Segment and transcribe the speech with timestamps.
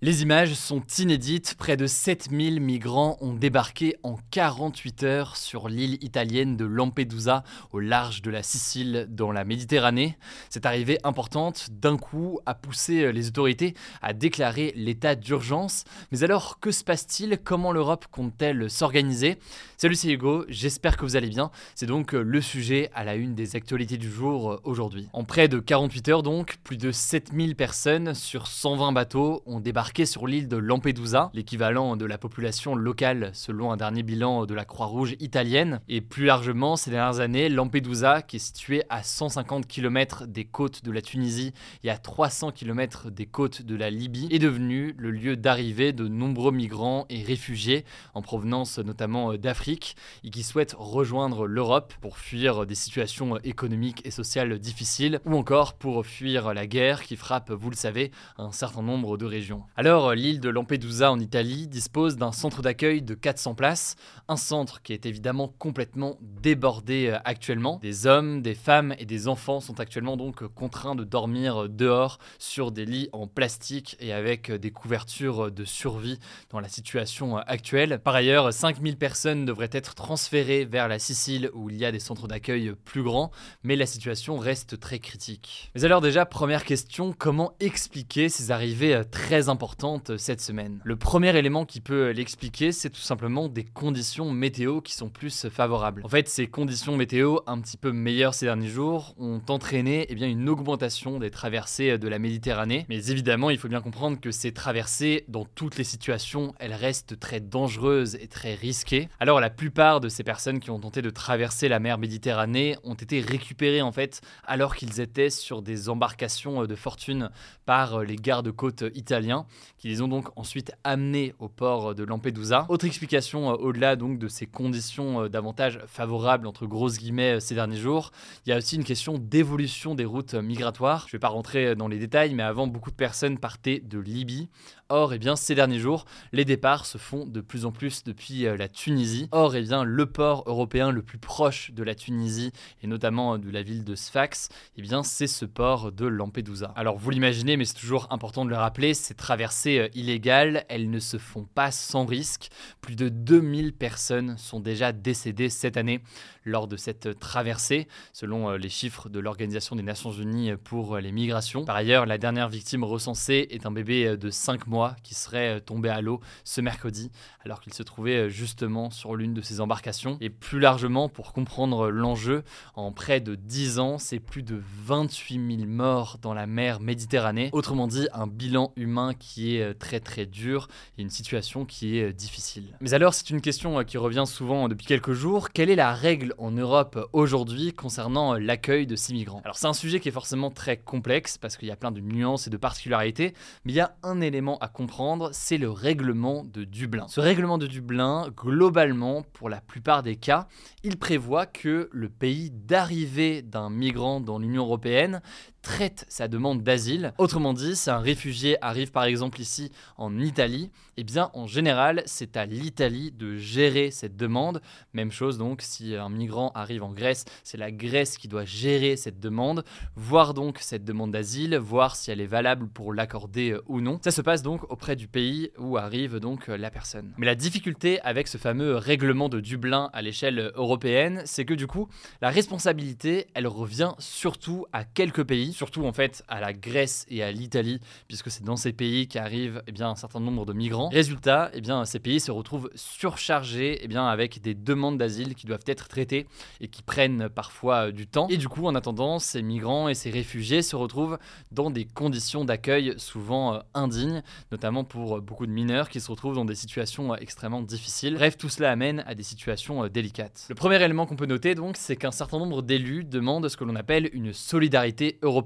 [0.00, 1.56] Les images sont inédites.
[1.58, 7.80] Près de 7000 migrants ont débarqué en 48 heures sur l'île italienne de Lampedusa, au
[7.80, 10.16] large de la Sicile, dans la Méditerranée.
[10.50, 15.82] Cette arrivée importante, d'un coup, a poussé les autorités à déclarer l'état d'urgence.
[16.12, 17.36] Mais alors, que se passe-t-il?
[17.42, 19.40] Comment l'Europe compte-t-elle s'organiser?
[19.78, 21.50] Salut, c'est Hugo, j'espère que vous allez bien.
[21.74, 25.08] C'est donc le sujet à la une des actualités du jour aujourd'hui.
[25.12, 29.87] En près de 48 heures donc, plus de 7000 personnes sur 120 bateaux ont débarqué
[30.04, 34.64] sur l'île de Lampedusa, l'équivalent de la population locale selon un dernier bilan de la
[34.64, 35.80] Croix-Rouge italienne.
[35.88, 40.84] Et plus largement, ces dernières années, Lampedusa, qui est située à 150 km des côtes
[40.84, 45.10] de la Tunisie et à 300 km des côtes de la Libye, est devenu le
[45.10, 51.46] lieu d'arrivée de nombreux migrants et réfugiés en provenance notamment d'Afrique et qui souhaitent rejoindre
[51.46, 57.02] l'Europe pour fuir des situations économiques et sociales difficiles ou encore pour fuir la guerre
[57.02, 59.64] qui frappe, vous le savez, un certain nombre de régions.
[59.80, 63.94] Alors, l'île de Lampedusa en Italie dispose d'un centre d'accueil de 400 places,
[64.26, 67.78] un centre qui est évidemment complètement débordé euh, actuellement.
[67.80, 72.72] Des hommes, des femmes et des enfants sont actuellement donc contraints de dormir dehors sur
[72.72, 76.18] des lits en plastique et avec des couvertures de survie
[76.50, 78.00] dans la situation actuelle.
[78.02, 82.00] Par ailleurs, 5000 personnes devraient être transférées vers la Sicile où il y a des
[82.00, 83.30] centres d'accueil plus grands,
[83.62, 85.70] mais la situation reste très critique.
[85.76, 89.67] Mais alors déjà, première question, comment expliquer ces arrivées très importantes
[90.16, 90.80] cette semaine.
[90.84, 95.46] Le premier élément qui peut l'expliquer, c'est tout simplement des conditions météo qui sont plus
[95.48, 96.02] favorables.
[96.04, 100.14] En fait, ces conditions météo un petit peu meilleures ces derniers jours ont entraîné eh
[100.14, 102.86] bien, une augmentation des traversées de la Méditerranée.
[102.88, 107.18] Mais évidemment, il faut bien comprendre que ces traversées, dans toutes les situations, elles restent
[107.18, 109.08] très dangereuses et très risquées.
[109.20, 112.94] Alors la plupart de ces personnes qui ont tenté de traverser la mer Méditerranée ont
[112.94, 117.30] été récupérées en fait alors qu'ils étaient sur des embarcations de fortune
[117.64, 119.46] par les gardes-côtes italiens
[119.78, 122.66] qui les ont donc ensuite amenés au port de Lampedusa.
[122.68, 127.40] Autre explication euh, au-delà donc de ces conditions euh, davantage favorables entre grosses guillemets euh,
[127.40, 128.12] ces derniers jours,
[128.46, 131.02] il y a aussi une question d'évolution des routes migratoires.
[131.02, 133.98] Je ne vais pas rentrer dans les détails, mais avant beaucoup de personnes partaient de
[133.98, 134.48] Libye.
[134.90, 138.44] Or, eh bien, ces derniers jours, les départs se font de plus en plus depuis
[138.44, 139.28] la Tunisie.
[139.32, 143.50] Or, eh bien, le port européen le plus proche de la Tunisie, et notamment de
[143.50, 146.72] la ville de Sfax, eh bien, c'est ce port de Lampedusa.
[146.74, 150.88] Alors, vous l'imaginez, mais c'est toujours important de le rappeler, c'est traversées euh, illégales, elles
[150.88, 152.48] ne se font pas sans risque.
[152.80, 156.00] Plus de 2000 personnes sont déjà décédées cette année
[156.46, 161.12] lors de cette traversée, selon euh, les chiffres de l'Organisation des Nations Unies pour les
[161.12, 161.66] migrations.
[161.66, 165.88] Par ailleurs, la dernière victime recensée est un bébé de 5 mois qui serait tombé
[165.88, 167.10] à l'eau ce mercredi,
[167.44, 170.18] alors qu'il se trouvait justement sur l'une de ces embarcations.
[170.20, 172.42] Et plus largement, pour comprendre l'enjeu,
[172.74, 177.50] en près de 10 ans, c'est plus de 28 000 morts dans la mer Méditerranée.
[177.52, 181.98] Autrement dit, un bilan humain qui est euh, très très dur et une situation qui
[181.98, 182.76] est euh, difficile.
[182.80, 185.50] Mais alors, c'est une question euh, qui revient souvent depuis quelques jours.
[185.50, 189.40] Quelle est la règle en Europe aujourd'hui concernant l'accueil de ces migrants?
[189.44, 192.00] Alors, c'est un sujet qui est forcément très complexe parce qu'il y a plein de
[192.00, 193.34] nuances et de particularités,
[193.64, 197.06] mais il y a un élément à comprendre, c'est le règlement de Dublin.
[197.08, 200.48] Ce règlement de Dublin, globalement, pour la plupart des cas,
[200.82, 205.20] il prévoit que le pays d'arrivée d'un migrant dans l'Union européenne
[205.68, 207.12] traite sa demande d'asile.
[207.18, 212.02] Autrement dit, si un réfugié arrive par exemple ici en Italie, eh bien en général
[212.06, 214.62] c'est à l'Italie de gérer cette demande.
[214.94, 218.96] Même chose donc si un migrant arrive en Grèce, c'est la Grèce qui doit gérer
[218.96, 219.62] cette demande,
[219.94, 224.00] voir donc cette demande d'asile, voir si elle est valable pour l'accorder euh, ou non.
[224.02, 227.12] Ça se passe donc auprès du pays où arrive donc euh, la personne.
[227.18, 231.66] Mais la difficulté avec ce fameux règlement de Dublin à l'échelle européenne, c'est que du
[231.66, 231.90] coup
[232.22, 237.22] la responsabilité elle revient surtout à quelques pays surtout en fait à la Grèce et
[237.24, 240.88] à l'Italie, puisque c'est dans ces pays qu'arrivent eh un certain nombre de migrants.
[240.88, 245.88] Résultat, eh ces pays se retrouvent surchargés eh avec des demandes d'asile qui doivent être
[245.88, 246.26] traitées
[246.60, 248.28] et qui prennent parfois euh, du temps.
[248.28, 251.18] Et du coup, en attendant, ces migrants et ces réfugiés se retrouvent
[251.50, 254.22] dans des conditions d'accueil souvent euh, indignes,
[254.52, 258.14] notamment pour euh, beaucoup de mineurs qui se retrouvent dans des situations extrêmement difficiles.
[258.14, 260.46] Bref, tout cela amène à des situations délicates.
[260.48, 263.64] Le premier élément qu'on peut noter donc, c'est qu'un certain nombre d'élus demandent ce que
[263.64, 265.37] l'on appelle une solidarité européenne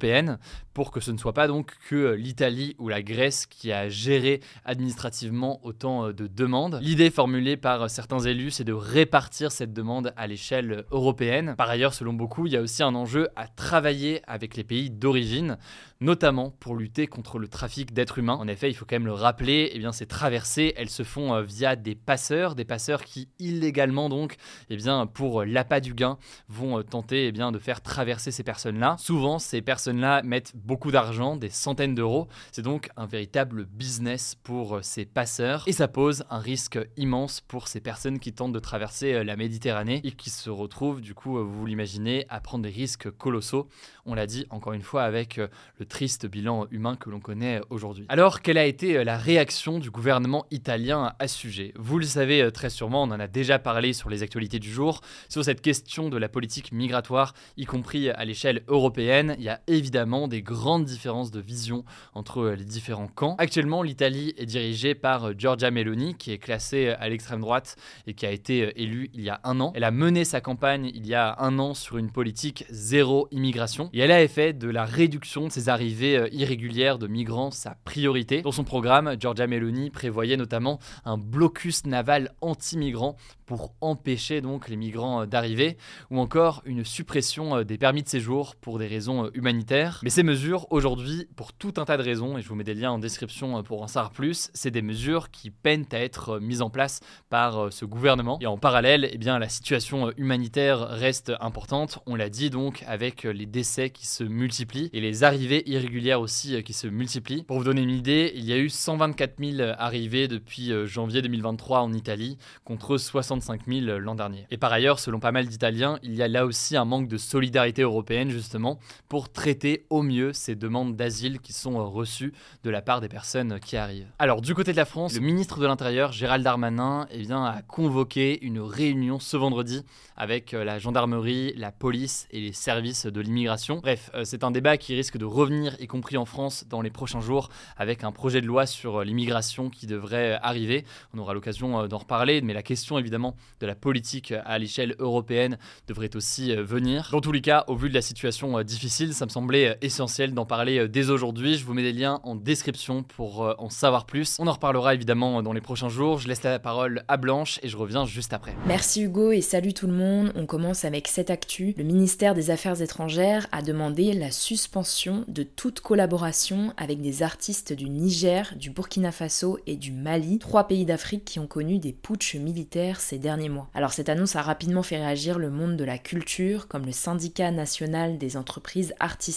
[0.75, 4.41] pour que ce ne soit pas donc que l'Italie ou la Grèce qui a géré
[4.65, 6.79] administrativement autant de demandes.
[6.83, 11.55] L'idée formulée par certains élus, c'est de répartir cette demande à l'échelle européenne.
[11.57, 14.91] Par ailleurs, selon beaucoup, il y a aussi un enjeu à travailler avec les pays
[14.91, 15.59] d'origine,
[16.01, 18.35] notamment pour lutter contre le trafic d'êtres humains.
[18.35, 21.35] En effet, il faut quand même le rappeler, eh bien, ces traversées, elles se font
[21.35, 24.37] euh, via des passeurs, des passeurs qui illégalement donc,
[24.71, 26.19] eh bien, pour l'appât du gain,
[26.49, 28.97] vont euh, tenter eh bien, de faire traverser ces personnes-là.
[28.99, 32.29] Souvent, ces personnes-là mettent beaucoup d'argent, des centaines d'euros.
[32.53, 37.41] C'est donc un véritable business pour euh, ces passeurs et ça pose un risque immense
[37.41, 41.45] pour ces personnes qui tentent de traverser la Méditerranée et qui se retrouvent, du coup,
[41.45, 43.69] vous l'imaginez, à prendre des risques colossaux.
[44.07, 45.41] On l'a dit encore une fois avec
[45.79, 48.07] le triste bilan humain que l'on connaît aujourd'hui.
[48.09, 51.73] Alors, quelle a été euh, la réaction du gouvernement italien à ce sujet?
[51.77, 54.71] Vous le savez euh, très sûrement, on en a déjà parlé sur les actualités du
[54.71, 59.35] jour, sur cette question de la politique migratoire, y compris à l'échelle européenne.
[59.39, 61.85] Il y a évidemment des grandes différences de vision
[62.15, 63.37] entre euh, les différents camps.
[63.39, 67.77] Actuellement, l'Italie est dirigée par Giorgia Meloni, qui est classée à l'extrême droite
[68.07, 69.73] et qui a été élue il y a un an.
[69.75, 73.91] Elle a mené sa campagne il y a un an sur une politique zéro immigration
[73.93, 77.51] et elle a fait de la réduction de ses arrivées l'arrivée euh, irrégulière de migrants
[77.51, 78.43] sa priorité.
[78.43, 83.17] Dans son programme, Giorgia Meloni prévoyait notamment un blocus naval anti-migrants
[83.47, 85.77] pour empêcher donc les migrants euh, d'arriver,
[86.11, 89.62] ou encore une suppression euh, des permis de séjour pour des raisons humanitaires.
[90.03, 92.75] Mais ces mesures, aujourd'hui, pour tout un tas de raisons, et je vous mets des
[92.75, 96.63] liens en description pour en savoir plus, c'est des mesures qui peinent à être mises
[96.63, 97.01] en place
[97.31, 98.39] par ce gouvernement.
[98.41, 103.25] Et en parallèle, eh bien, la situation humanitaire reste importante, on l'a dit donc, avec
[103.25, 107.43] les décès qui se multiplient et les arrivées irrégulières aussi euh, qui se multiplient.
[107.45, 111.23] Pour vous donner une idée, il y a eu 124 000 arrivées depuis euh, janvier
[111.23, 114.47] 2023 en Italie contre 65 000 l'an dernier.
[114.51, 117.17] Et par ailleurs, selon pas mal d'Italiens, il y a là aussi un manque de
[117.17, 118.79] solidarité européenne justement
[119.09, 119.52] pour traiter
[119.91, 122.33] au mieux ces demandes d'asile qui sont euh, reçues
[122.65, 124.11] de la part des personnes qui arrivent.
[124.19, 127.63] Alors du côté de la France, le ministre de l'Intérieur Gérald Darmanin eh bien, a
[127.63, 129.85] convoqué une réunion ce vendredi
[130.17, 133.81] avec la gendarmerie, la police et les services de l'immigration.
[133.83, 137.21] Bref, c'est un débat qui risque de revenir y compris en France, dans les prochains
[137.21, 140.85] jours, avec un projet de loi sur euh, l'immigration qui devrait euh, arriver.
[141.15, 144.95] On aura l'occasion euh, d'en reparler, mais la question évidemment de la politique à l'échelle
[144.99, 145.59] européenne
[145.89, 147.09] devrait aussi venir.
[147.13, 150.47] Dans tous les cas, au vu de la situation difficile, ça me semblait essentiel d'en
[150.47, 151.57] parler dès aujourd'hui.
[151.57, 154.37] Je vous mets des liens en description pour en savoir plus.
[154.39, 156.19] On en reparlera évidemment dans les prochains jours.
[156.19, 158.55] Je laisse la parole à Blanche et je reviens juste après.
[158.69, 160.31] Merci Hugo et salut tout le monde.
[160.37, 161.75] On commence avec cette actu.
[161.77, 167.73] Le ministère des Affaires étrangères a demandé la suspension de toute collaboration avec des artistes
[167.73, 171.93] du Niger, du Burkina Faso et du Mali, trois pays d'Afrique qui ont connu des
[171.93, 173.69] putschs militaires ces derniers mois.
[173.75, 177.51] Alors cette annonce a rapidement fait réagir le monde de la culture, comme le syndicat
[177.51, 179.32] national des entreprises artistiques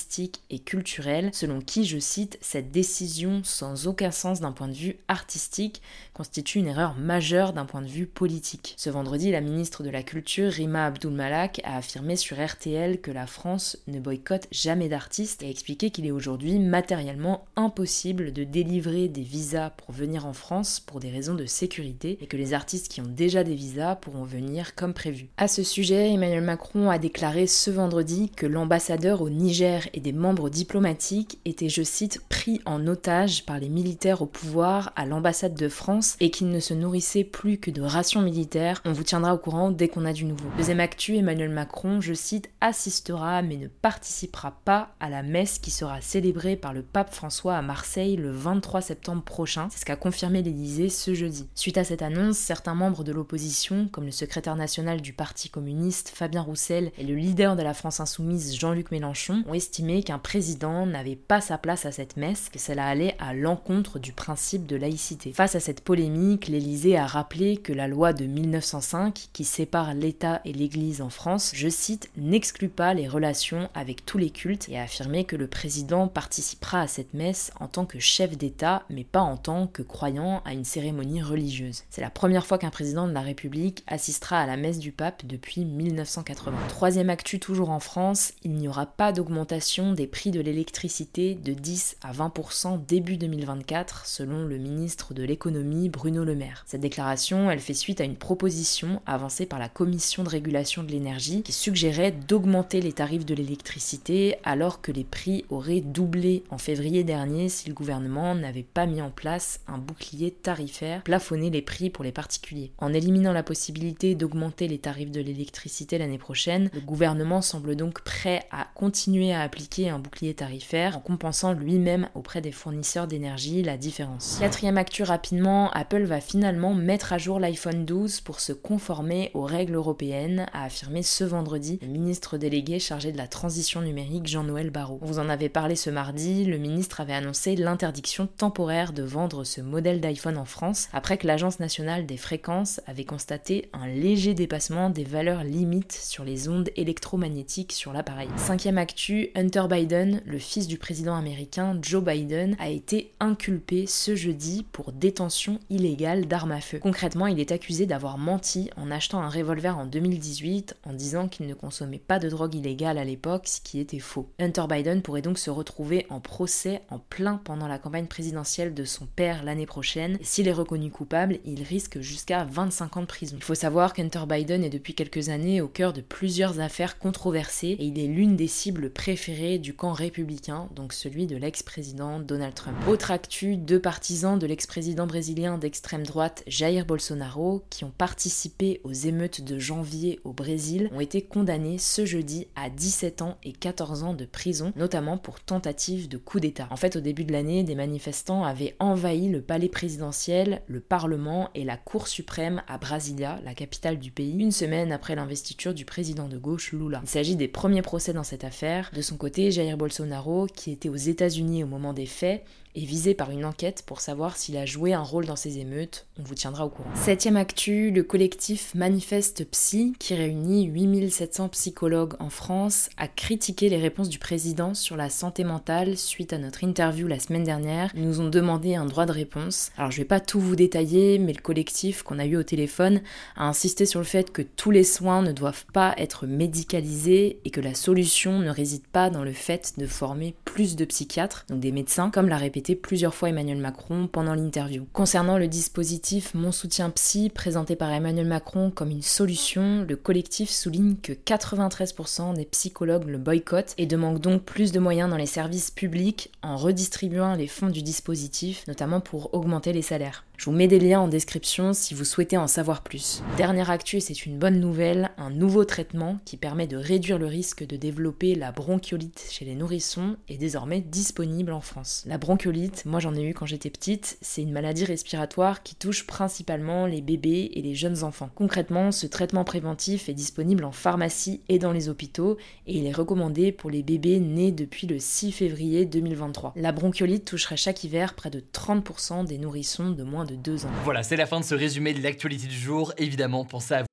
[0.50, 4.97] et culturelles, selon qui, je cite, cette décision sans aucun sens d'un point de vue
[5.07, 5.81] artistique
[6.13, 8.74] constitue une erreur majeure d'un point de vue politique.
[8.77, 13.12] Ce vendredi, la ministre de la Culture, Rima Abdul Malak, a affirmé sur RTL que
[13.12, 18.44] la France ne boycotte jamais d'artistes et a expliqué qu'il est aujourd'hui matériellement impossible de
[18.44, 22.53] délivrer des visas pour venir en France pour des raisons de sécurité et que les
[22.53, 25.27] artistes qui ont déjà des visas pourront venir comme prévu.
[25.38, 30.14] À ce sujet, Emmanuel Macron a déclaré ce vendredi que l'ambassadeur au Niger et des
[30.14, 35.56] membres diplomatiques étaient, je cite, pris en otage par les militaires au pouvoir à l'ambassade
[35.56, 38.82] de France et qu'ils ne se nourrissaient plus que de rations militaires.
[38.86, 40.50] On vous tiendra au courant dès qu'on a du nouveau.
[40.58, 45.72] Deuxième actu, Emmanuel Macron, je cite, assistera mais ne participera pas à la messe qui
[45.72, 49.68] sera célébré par le pape François à Marseille le 23 septembre prochain.
[49.72, 51.48] C'est ce qu'a confirmé l'Élysée ce jeudi.
[51.56, 56.12] Suite à cette annonce, certains membres de l'opposition, comme le secrétaire national du Parti communiste
[56.13, 60.86] Fabien Roussel et le leader de la France insoumise Jean-Luc Mélenchon, ont estimé qu'un président
[60.86, 64.75] n'avait pas sa place à cette messe, que cela allait à l'encontre du principe de
[64.75, 65.34] laïcité.
[65.34, 70.41] Face à cette polémique, l'Élysée a rappelé que la loi de 1905, qui sépare l'État
[70.45, 74.77] et l'Église en France, je cite, n'exclut pas les relations avec tous les cultes et
[74.77, 79.03] a affirmé que le président participera à cette messe en tant que chef d'État, mais
[79.03, 81.86] pas en tant que croyant à une cérémonie religieuse.
[81.89, 85.25] C'est la première fois qu'un président de la République assistera à la messe du pape
[85.25, 86.55] depuis 1980.
[86.69, 91.53] Troisième actu toujours en France, il n'y aura pas d'augmentation des prix de l'électricité de
[91.53, 96.63] 10 à 20% début 2024, selon le ministre de l'économie Bruno Le Maire.
[96.67, 100.91] Cette déclaration, elle fait suite à une proposition avancée par la Commission de régulation de
[100.91, 106.57] l'énergie qui suggérait d'augmenter les tarifs de l'électricité alors que les prix auraient doublé en
[106.57, 111.62] février dernier si le gouvernement n'avait pas mis en place un bouclier tarifaire plafonner les
[111.62, 112.71] prix pour les particuliers.
[112.79, 118.01] En éliminant la possibilité d'augmenter les tarifs de l'électricité l'année prochaine, le gouvernement semble donc
[118.01, 123.64] prêt à continuer à appliquer un bouclier tarifaire en compensant lui-même auprès des fournisseurs d'énergie
[123.64, 124.38] la différence.
[124.40, 129.44] Quatrième actu rapidement, Apple va finalement mettre à jour l'iPhone 12 pour se conformer aux
[129.44, 134.72] règles européennes, a affirmé ce vendredi le ministre délégué chargé de la transition numérique Jean-Noël
[134.72, 135.00] Barrot.
[135.02, 139.62] Vous en avait parlé ce mardi, le ministre avait annoncé l'interdiction temporaire de vendre ce
[139.62, 144.90] modèle d'iPhone en France après que l'Agence nationale des fréquences avait constaté un léger dépassement
[144.90, 148.30] des valeurs limites sur les ondes électromagnétiques sur l'appareil.
[148.38, 154.15] Cinquième actu, Hunter Biden, le fils du président américain Joe Biden, a été inculpé ce
[154.15, 156.80] jeudi pour détention illégale d'armes à feu.
[156.80, 161.48] Concrètement, il est accusé d'avoir menti en achetant un revolver en 2018 en disant qu'il
[161.48, 164.30] ne consommait pas de drogue illégale à l'époque, ce qui était faux.
[164.39, 168.86] Hunter Biden pourrait donc se retrouver en procès en plein pendant la campagne présidentielle de
[168.86, 170.18] son père l'année prochaine.
[170.22, 173.36] S'il est reconnu coupable, il risque jusqu'à 25 ans de prison.
[173.38, 177.75] Il faut savoir qu'Hunter Biden est depuis quelques années au cœur de plusieurs affaires controversées
[177.77, 182.53] et il est l'une des cibles préférées du camp républicain, donc celui de l'ex-président Donald
[182.53, 182.77] Trump.
[182.88, 188.91] Autre actu, deux partisans de l'ex-président brésilien d'extrême droite Jair Bolsonaro, qui ont participé aux
[188.91, 194.03] émeutes de janvier au Brésil, ont été condamnés ce jeudi à 17 ans et 14
[194.03, 196.67] ans de prison, notamment pour tentative de coup d'État.
[196.70, 201.50] En fait, au début de l'année, des manifestants avaient envahi le palais présidentiel, le Parlement
[201.55, 205.84] et la Cour suprême à Brasilia, la capitale du pays, une semaine après l'investiture du
[205.84, 207.00] président de gauche Lula.
[207.01, 208.91] Il s'agit des premiers procès dans cette affaire.
[208.94, 212.43] De son côté, Jair Bolsonaro, qui était aux États-Unis au moment des faits,
[212.75, 216.05] est visé par une enquête pour savoir s'il a joué un rôle dans ces émeutes.
[216.20, 216.89] On vous tiendra au courant.
[216.96, 223.77] Septième actu, le collectif Manifeste Psy, qui réunit 8700 psychologues en France, a critiqué les
[223.77, 227.91] réponses du président sur la santé mentale suite à notre interview la semaine dernière.
[227.96, 229.72] Ils nous ont demandé un droit de réponse.
[229.77, 233.01] Alors je vais pas tout vous détailler, mais le collectif qu'on a eu au téléphone
[233.36, 237.50] a insisté sur le fait que tous les soins ne doivent pas être médicalisés et
[237.50, 241.60] que la solution ne réside pas dans le fait de former plus de psychiatres, donc
[241.60, 244.88] des médecins, comme l'a répété plusieurs fois Emmanuel Macron pendant l'interview.
[244.93, 250.50] Concernant le dispositif Mon soutien psy présenté par Emmanuel Macron comme une solution, le collectif
[250.50, 255.27] souligne que 93% des psychologues le boycottent et demandent donc plus de moyens dans les
[255.27, 260.24] services publics en redistribuant les fonds du dispositif, notamment pour augmenter les salaires.
[260.38, 263.24] Je vous mets des liens en description si vous souhaitez en savoir plus.
[263.38, 267.65] Dernière actu, c'est une bonne nouvelle, un nouveau traitement qui permet de réduire le risque
[267.65, 272.04] de développer la bronchiolite chez les nourrissons est désormais disponible en France.
[272.06, 276.06] La bronchiolite, moi j'en ai eu quand j'étais petite, c'est une maladie respiratoire qui touche
[276.06, 278.30] principalement les bébés et les jeunes enfants.
[278.36, 282.38] Concrètement, ce traitement préventif est disponible en pharmacie et dans les hôpitaux
[282.68, 286.54] et il est recommandé pour les bébés nés depuis le 6 février 2023.
[286.58, 290.70] La bronchiolite toucherait chaque hiver près de 30% des nourrissons de moins de deux ans.
[290.84, 292.94] Voilà, c'est la fin de ce résumé de l'actualité du jour.
[292.98, 293.84] Évidemment, pensez à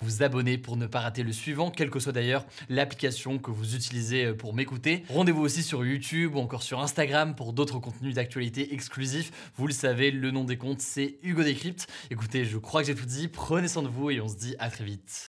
[0.00, 3.74] Vous abonner pour ne pas rater le suivant, quelle que soit d'ailleurs l'application que vous
[3.74, 5.02] utilisez pour m'écouter.
[5.10, 9.30] Rendez-vous aussi sur YouTube ou encore sur Instagram pour d'autres contenus d'actualité exclusifs.
[9.56, 11.86] Vous le savez, le nom des comptes c'est Hugo Décrypte.
[12.10, 13.28] Écoutez, je crois que j'ai tout dit.
[13.28, 15.30] Prenez soin de vous et on se dit à très vite.